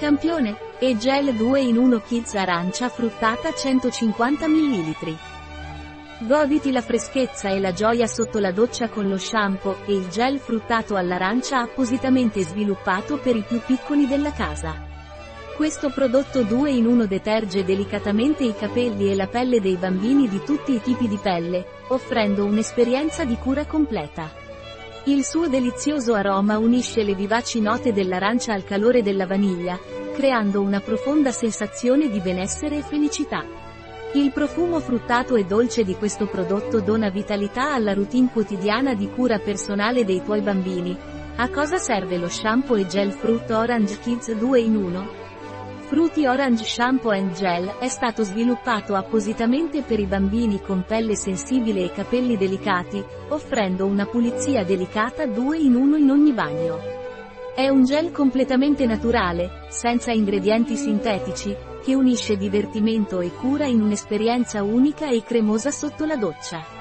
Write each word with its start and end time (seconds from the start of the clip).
Campione, 0.00 0.56
e 0.78 0.96
gel 0.96 1.34
2 1.34 1.60
in 1.60 1.76
1 1.76 2.00
Kids 2.00 2.34
arancia 2.34 2.88
fruttata 2.88 3.52
150 3.52 4.48
ml. 4.48 5.16
Goditi 6.20 6.72
la 6.72 6.80
freschezza 6.80 7.50
e 7.50 7.60
la 7.60 7.74
gioia 7.74 8.06
sotto 8.06 8.38
la 8.38 8.50
doccia 8.50 8.88
con 8.88 9.10
lo 9.10 9.18
shampoo 9.18 9.76
e 9.84 9.92
il 9.92 10.08
gel 10.08 10.38
fruttato 10.38 10.96
all'arancia 10.96 11.60
appositamente 11.60 12.40
sviluppato 12.40 13.18
per 13.18 13.36
i 13.36 13.44
più 13.46 13.60
piccoli 13.60 14.06
della 14.06 14.32
casa. 14.32 14.74
Questo 15.54 15.90
prodotto 15.90 16.44
2 16.44 16.70
in 16.70 16.86
1 16.86 17.04
deterge 17.04 17.62
delicatamente 17.62 18.42
i 18.42 18.54
capelli 18.56 19.10
e 19.10 19.14
la 19.14 19.26
pelle 19.26 19.60
dei 19.60 19.76
bambini 19.76 20.30
di 20.30 20.42
tutti 20.42 20.72
i 20.72 20.80
tipi 20.80 21.08
di 21.08 21.18
pelle, 21.18 21.66
offrendo 21.88 22.46
un'esperienza 22.46 23.26
di 23.26 23.36
cura 23.36 23.66
completa. 23.66 24.48
Il 25.04 25.24
suo 25.24 25.48
delizioso 25.48 26.12
aroma 26.12 26.58
unisce 26.58 27.02
le 27.02 27.14
vivaci 27.14 27.58
note 27.58 27.90
dell'arancia 27.90 28.52
al 28.52 28.64
calore 28.64 29.02
della 29.02 29.26
vaniglia, 29.26 29.78
creando 30.12 30.60
una 30.60 30.80
profonda 30.80 31.32
sensazione 31.32 32.10
di 32.10 32.20
benessere 32.20 32.76
e 32.76 32.82
felicità. 32.82 33.42
Il 34.12 34.30
profumo 34.30 34.78
fruttato 34.78 35.36
e 35.36 35.46
dolce 35.46 35.84
di 35.84 35.94
questo 35.94 36.26
prodotto 36.26 36.80
dona 36.80 37.08
vitalità 37.08 37.72
alla 37.72 37.94
routine 37.94 38.28
quotidiana 38.30 38.92
di 38.94 39.08
cura 39.08 39.38
personale 39.38 40.04
dei 40.04 40.22
tuoi 40.22 40.42
bambini. 40.42 40.94
A 41.36 41.48
cosa 41.48 41.78
serve 41.78 42.18
lo 42.18 42.28
shampoo 42.28 42.76
e 42.76 42.86
gel 42.86 43.12
Fruit 43.12 43.50
Orange 43.50 43.98
Kids 44.00 44.32
2 44.34 44.60
in 44.60 44.76
1? 44.76 45.29
Fruity 45.90 46.24
Orange 46.24 46.62
Shampoo 46.62 47.10
and 47.10 47.32
Gel 47.32 47.66
è 47.80 47.88
stato 47.88 48.22
sviluppato 48.22 48.94
appositamente 48.94 49.82
per 49.82 49.98
i 49.98 50.06
bambini 50.06 50.60
con 50.60 50.84
pelle 50.86 51.16
sensibile 51.16 51.82
e 51.82 51.90
capelli 51.90 52.36
delicati, 52.36 53.04
offrendo 53.30 53.86
una 53.86 54.06
pulizia 54.06 54.62
delicata 54.62 55.26
2 55.26 55.58
in 55.58 55.74
1 55.74 55.96
in 55.96 56.10
ogni 56.10 56.32
bagno. 56.32 56.78
È 57.56 57.66
un 57.68 57.82
gel 57.82 58.12
completamente 58.12 58.86
naturale, 58.86 59.66
senza 59.68 60.12
ingredienti 60.12 60.76
sintetici, 60.76 61.56
che 61.82 61.96
unisce 61.96 62.36
divertimento 62.36 63.20
e 63.20 63.32
cura 63.32 63.66
in 63.66 63.82
un'esperienza 63.82 64.62
unica 64.62 65.10
e 65.10 65.24
cremosa 65.24 65.72
sotto 65.72 66.04
la 66.04 66.14
doccia. 66.14 66.79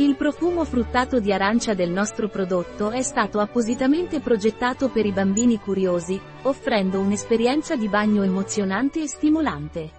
Il 0.00 0.14
profumo 0.14 0.64
fruttato 0.64 1.18
di 1.18 1.32
arancia 1.32 1.74
del 1.74 1.90
nostro 1.90 2.28
prodotto 2.28 2.90
è 2.90 3.02
stato 3.02 3.40
appositamente 3.40 4.20
progettato 4.20 4.90
per 4.90 5.04
i 5.04 5.10
bambini 5.10 5.58
curiosi, 5.58 6.20
offrendo 6.42 7.00
un'esperienza 7.00 7.74
di 7.74 7.88
bagno 7.88 8.22
emozionante 8.22 9.02
e 9.02 9.08
stimolante. 9.08 9.90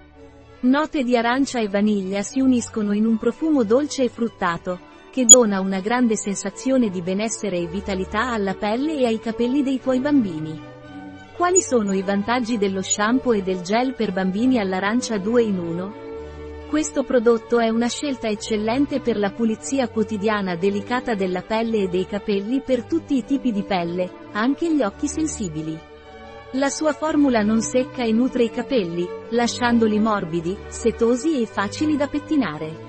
Note 0.61 1.03
di 1.03 1.17
arancia 1.17 1.59
e 1.59 1.67
vaniglia 1.67 2.21
si 2.21 2.39
uniscono 2.39 2.93
in 2.93 3.05
un 3.05 3.17
profumo 3.17 3.63
dolce 3.63 4.03
e 4.03 4.09
fruttato, 4.09 4.79
che 5.11 5.25
dona 5.25 5.59
una 5.59 5.81
grande 5.81 6.15
sensazione 6.15 6.89
di 6.89 7.01
benessere 7.01 7.57
e 7.57 7.67
vitalità 7.67 8.31
alla 8.31 8.53
pelle 8.53 8.99
e 8.99 9.05
ai 9.05 9.19
capelli 9.19 9.63
dei 9.63 9.81
tuoi 9.81 9.99
bambini. 9.99 10.57
Quali 11.35 11.59
sono 11.59 11.91
i 11.91 12.03
vantaggi 12.03 12.57
dello 12.57 12.81
shampoo 12.81 13.33
e 13.33 13.41
del 13.41 13.59
gel 13.63 13.95
per 13.95 14.13
bambini 14.13 14.59
all'arancia 14.59 15.17
2 15.17 15.43
in 15.43 15.59
1? 15.59 16.08
Questo 16.69 17.03
prodotto 17.03 17.57
è 17.59 17.69
una 17.69 17.87
scelta 17.87 18.27
eccellente 18.27 18.99
per 18.99 19.17
la 19.17 19.31
pulizia 19.31 19.89
quotidiana 19.89 20.55
delicata 20.55 21.15
della 21.15 21.41
pelle 21.41 21.79
e 21.79 21.87
dei 21.87 22.05
capelli 22.05 22.61
per 22.61 22.83
tutti 22.83 23.17
i 23.17 23.25
tipi 23.25 23.51
di 23.51 23.63
pelle, 23.63 24.27
anche 24.33 24.71
gli 24.71 24.83
occhi 24.83 25.07
sensibili. 25.07 25.75
La 26.51 26.69
sua 26.69 26.93
formula 26.93 27.41
non 27.41 27.63
secca 27.63 28.03
e 28.03 28.11
nutre 28.11 28.43
i 28.43 28.51
capelli, 28.51 29.03
lasciandoli 29.31 29.97
morbidi, 29.97 30.55
setosi 30.67 31.41
e 31.41 31.47
facili 31.47 31.97
da 31.97 32.05
pettinare. 32.05 32.87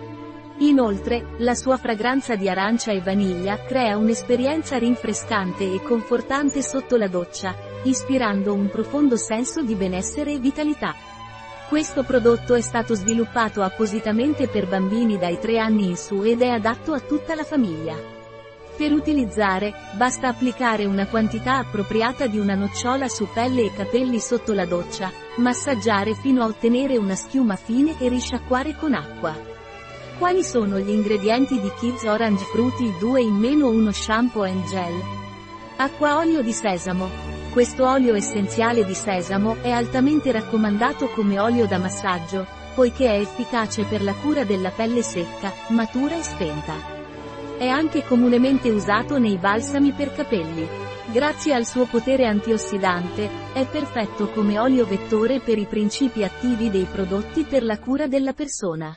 Inoltre, 0.59 1.37
la 1.39 1.55
sua 1.55 1.78
fragranza 1.78 2.34
di 2.34 2.50
arancia 2.50 2.92
e 2.92 3.00
vaniglia 3.00 3.65
crea 3.65 3.97
un'esperienza 3.97 4.77
rinfrescante 4.77 5.65
e 5.65 5.81
confortante 5.81 6.61
sotto 6.61 6.98
la 6.98 7.09
doccia, 7.09 7.56
ispirando 7.84 8.53
un 8.53 8.69
profondo 8.69 9.17
senso 9.17 9.62
di 9.62 9.75
benessere 9.75 10.34
e 10.34 10.39
vitalità. 10.39 10.94
Questo 11.70 12.02
prodotto 12.02 12.54
è 12.54 12.60
stato 12.62 12.96
sviluppato 12.96 13.62
appositamente 13.62 14.48
per 14.48 14.66
bambini 14.66 15.19
dai 15.19 15.38
3 15.38 15.60
anni 15.60 15.86
in 15.91 15.97
su 15.97 16.25
ed 16.25 16.42
è 16.42 16.48
adatto 16.48 16.92
a 16.92 16.98
tutta 16.98 17.36
la 17.36 17.44
famiglia. 17.44 17.94
Per 18.76 18.91
utilizzare, 18.91 19.72
basta 19.92 20.26
applicare 20.26 20.84
una 20.86 21.06
quantità 21.06 21.59
appropriata 21.59 22.26
di 22.26 22.41
una 22.41 22.56
nocciola 22.56 23.06
su 23.06 23.28
pelle 23.32 23.66
e 23.66 23.72
capelli 23.72 24.19
sotto 24.19 24.53
la 24.53 24.66
doccia, 24.66 25.12
massaggiare 25.36 26.14
fino 26.14 26.42
a 26.42 26.47
ottenere 26.47 26.97
una 26.97 27.14
schiuma 27.14 27.54
fine 27.54 27.94
e 28.00 28.09
risciacquare 28.09 28.75
con 28.75 28.92
acqua. 28.92 29.32
Quali 30.19 30.42
sono 30.42 30.76
gli 30.80 30.91
ingredienti 30.91 31.60
di 31.60 31.70
Kids 31.78 32.03
Orange 32.03 32.47
Fruity 32.47 32.98
2 32.98 33.20
in 33.20 33.34
meno 33.34 33.69
1 33.69 33.92
shampoo 33.92 34.42
and 34.42 34.64
gel? 34.64 35.00
Acqua 35.76 36.16
olio 36.19 36.42
di 36.42 36.53
sesamo, 36.53 37.40
questo 37.50 37.88
olio 37.88 38.15
essenziale 38.15 38.84
di 38.84 38.94
sesamo 38.94 39.56
è 39.61 39.71
altamente 39.71 40.31
raccomandato 40.31 41.09
come 41.09 41.41
olio 41.41 41.66
da 41.66 41.78
massaggio, 41.78 42.47
poiché 42.75 43.06
è 43.06 43.21
efficace 43.21 43.84
per 43.84 44.03
la 44.03 44.15
cura 44.15 44.44
della 44.44 44.71
pelle 44.71 45.03
secca, 45.03 45.53
matura 45.71 46.16
e 46.16 46.22
spenta. 46.22 46.75
È 47.59 47.66
anche 47.66 48.05
comunemente 48.05 48.71
usato 48.71 49.19
nei 49.19 49.37
balsami 49.37 49.91
per 49.93 50.12
capelli. 50.12 50.66
Grazie 51.12 51.55
al 51.55 51.66
suo 51.66 51.87
potere 51.87 52.27
antiossidante, 52.27 53.28
è 53.53 53.66
perfetto 53.66 54.28
come 54.31 54.59
olio 54.59 54.87
vettore 54.87 55.41
per 55.41 55.59
i 55.59 55.66
principi 55.66 56.22
attivi 56.22 56.71
dei 56.71 56.87
prodotti 56.91 57.43
per 57.43 57.65
la 57.65 57.78
cura 57.78 58.06
della 58.06 58.33
persona. 58.33 58.97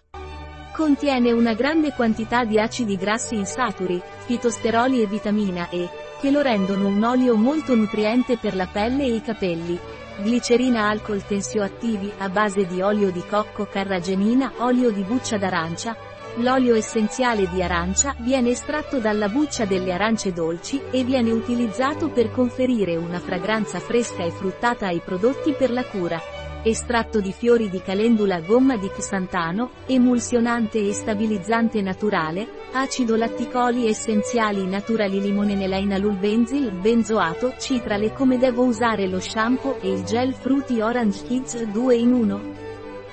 Contiene 0.74 1.32
una 1.32 1.54
grande 1.54 1.92
quantità 1.92 2.46
di 2.46 2.60
acidi 2.60 2.98
grassi 2.98 3.36
insaturi, 3.36 4.02
fitosteroli 4.26 5.02
e 5.02 5.08
vitamina 5.08 5.70
E, 5.70 5.90
che 6.24 6.32
lo 6.32 6.40
rendono 6.40 6.88
un 6.88 7.04
olio 7.04 7.36
molto 7.36 7.76
nutriente 7.76 8.38
per 8.38 8.56
la 8.56 8.66
pelle 8.66 9.04
e 9.04 9.16
i 9.16 9.22
capelli. 9.22 9.78
Glicerina 10.22 10.88
alcol 10.88 11.22
tensioattivi 11.26 12.10
a 12.20 12.30
base 12.30 12.66
di 12.66 12.82
olio 12.82 13.12
di 13.12 13.22
cocco 13.28 13.66
carragenina 13.66 14.54
olio 14.60 14.90
di 14.90 15.02
buccia 15.02 15.38
d'arancia. 15.38 15.94
L'olio 16.36 16.76
essenziale 16.76 17.50
di 17.50 17.62
arancia 17.62 18.16
viene 18.20 18.52
estratto 18.52 19.00
dalla 19.00 19.28
buccia 19.28 19.66
delle 19.66 19.92
arance 19.92 20.32
dolci 20.32 20.82
e 20.92 21.04
viene 21.04 21.30
utilizzato 21.32 22.08
per 22.08 22.32
conferire 22.32 22.96
una 22.96 23.20
fragranza 23.20 23.82
fresca 23.82 24.24
e 24.24 24.32
fruttata 24.32 24.88
ai 24.88 25.02
prodotti 25.04 25.52
per 25.52 25.72
la 25.72 25.84
cura 25.84 26.43
estratto 26.64 27.20
di 27.20 27.32
fiori 27.32 27.70
di 27.70 27.82
calendula 27.82 28.40
gomma 28.40 28.78
di 28.78 28.90
xantano, 28.90 29.72
emulsionante 29.86 30.80
e 30.80 30.94
stabilizzante 30.94 31.82
naturale, 31.82 32.48
acido 32.72 33.16
latticoli 33.16 33.88
essenziali 33.88 34.66
naturali 34.66 35.22
limonenelainalul 35.22 36.16
benzil 36.16 36.72
benzoato 36.72 37.54
citrale 37.60 38.14
come 38.14 38.38
devo 38.38 38.64
usare 38.64 39.08
lo 39.08 39.20
shampoo 39.20 39.80
e 39.82 39.92
il 39.92 40.04
gel 40.04 40.34
Fruity 40.34 40.80
Orange 40.82 41.24
Kids 41.24 41.62
2 41.64 41.96
in 41.96 42.14
1? 42.14 42.42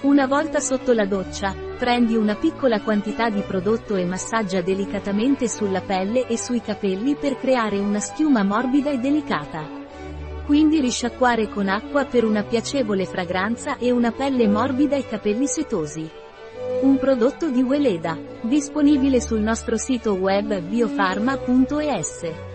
Una 0.03 0.27
volta 0.27 0.61
sotto 0.61 0.93
la 0.93 1.05
doccia, 1.05 1.55
prendi 1.77 2.17
una 2.17 2.35
piccola 2.35 2.81
quantità 2.81 3.29
di 3.29 3.43
prodotto 3.43 3.97
e 3.97 4.07
massaggia 4.07 4.63
delicatamente 4.63 5.47
sulla 5.47 5.83
pelle 5.83 6.27
e 6.27 6.39
sui 6.39 6.63
capelli 6.63 7.17
per 7.17 7.37
creare 7.37 7.79
una 7.79 8.01
schiuma 8.01 8.43
morbida 8.43 8.91
e 8.91 8.99
delicata. 8.99 9.80
Quindi 10.51 10.81
risciacquare 10.81 11.49
con 11.49 11.69
acqua 11.69 12.07
per 12.07 12.25
una 12.25 12.43
piacevole 12.43 13.07
fragranza 13.07 13.79
e 13.79 13.93
una 13.93 14.11
pelle 14.11 14.49
morbida 14.49 14.97
e 14.97 15.07
capelli 15.07 15.47
setosi. 15.47 16.11
Un 16.83 16.99
prodotto 16.99 17.51
di 17.51 17.63
Weleda, 17.63 18.19
disponibile 18.43 19.21
sul 19.21 19.39
nostro 19.39 19.77
sito 19.77 20.15
web 20.15 20.61
biofarma.es. 20.61 22.50